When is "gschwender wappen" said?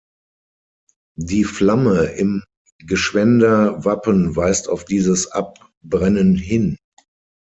2.87-4.35